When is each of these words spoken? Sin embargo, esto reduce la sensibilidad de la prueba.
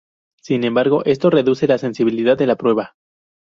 Sin 0.41 0.63
embargo, 0.63 1.05
esto 1.05 1.29
reduce 1.29 1.67
la 1.67 1.77
sensibilidad 1.77 2.35
de 2.35 2.47
la 2.47 2.55
prueba. 2.55 2.95